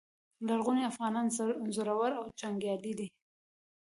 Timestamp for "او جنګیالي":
2.19-2.91